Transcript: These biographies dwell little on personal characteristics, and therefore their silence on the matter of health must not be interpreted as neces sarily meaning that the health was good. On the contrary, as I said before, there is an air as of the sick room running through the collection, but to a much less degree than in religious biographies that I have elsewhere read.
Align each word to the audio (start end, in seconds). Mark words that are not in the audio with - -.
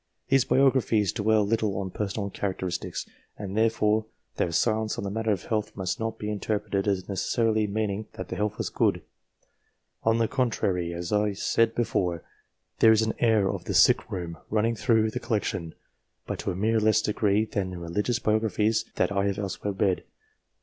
These 0.29 0.45
biographies 0.45 1.11
dwell 1.13 1.45
little 1.45 1.77
on 1.77 1.91
personal 1.91 2.31
characteristics, 2.31 3.07
and 3.37 3.55
therefore 3.55 4.07
their 4.37 4.51
silence 4.51 4.97
on 4.97 5.03
the 5.03 5.11
matter 5.11 5.31
of 5.31 5.43
health 5.43 5.75
must 5.77 5.99
not 5.99 6.17
be 6.17 6.31
interpreted 6.31 6.87
as 6.87 7.03
neces 7.03 7.19
sarily 7.37 7.69
meaning 7.71 8.07
that 8.13 8.29
the 8.29 8.35
health 8.35 8.57
was 8.57 8.69
good. 8.71 9.03
On 10.01 10.17
the 10.17 10.27
contrary, 10.27 10.91
as 10.91 11.11
I 11.13 11.33
said 11.33 11.75
before, 11.75 12.23
there 12.79 12.91
is 12.91 13.03
an 13.03 13.13
air 13.19 13.47
as 13.47 13.53
of 13.53 13.65
the 13.65 13.75
sick 13.75 14.09
room 14.09 14.39
running 14.49 14.75
through 14.75 15.11
the 15.11 15.19
collection, 15.19 15.75
but 16.25 16.39
to 16.39 16.51
a 16.51 16.55
much 16.55 16.81
less 16.81 17.03
degree 17.03 17.45
than 17.45 17.71
in 17.71 17.79
religious 17.79 18.17
biographies 18.17 18.85
that 18.95 19.11
I 19.11 19.27
have 19.27 19.37
elsewhere 19.37 19.73
read. 19.73 20.03